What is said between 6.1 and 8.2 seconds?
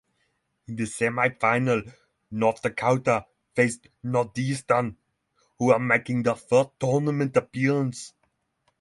their first tournament appearance.